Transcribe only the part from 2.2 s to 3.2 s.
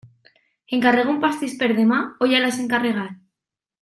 o ja l'has encarregat?